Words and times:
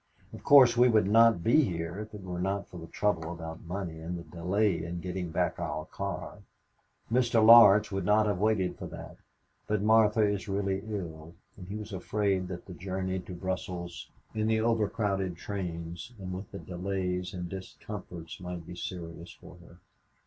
Of 0.33 0.43
course 0.43 0.75
we 0.75 0.89
would 0.89 1.05
not 1.05 1.43
be 1.43 1.61
here 1.63 1.99
if 1.99 2.15
it 2.15 2.23
were 2.23 2.41
not 2.41 2.67
for 2.67 2.79
the 2.79 2.87
trouble 2.87 3.31
about 3.31 3.65
money 3.65 3.99
and 3.99 4.17
the 4.17 4.23
delay 4.23 4.83
in 4.83 4.99
getting 4.99 5.29
back 5.29 5.59
our 5.59 5.85
car. 5.85 6.39
Mr. 7.11 7.45
Laurence 7.45 7.91
would 7.91 8.03
not 8.03 8.25
have 8.25 8.39
waited 8.39 8.79
for 8.79 8.87
that, 8.87 9.17
but 9.67 9.83
Martha 9.83 10.21
is 10.21 10.47
really 10.49 10.81
ill 10.87 11.35
and 11.55 11.67
he 11.67 11.75
was 11.75 11.93
afraid 11.93 12.47
that 12.47 12.65
the 12.65 12.73
journey 12.73 13.19
to 13.19 13.33
Brussels 13.35 14.09
in 14.33 14.47
the 14.47 14.59
over 14.59 14.89
crowded 14.89 15.35
trains 15.37 16.13
and 16.19 16.33
with 16.33 16.49
the 16.49 16.57
delays 16.57 17.31
and 17.35 17.47
discomforts 17.47 18.39
might 18.39 18.65
be 18.65 18.75
serious 18.75 19.31
for 19.31 19.57
her. 19.57 19.77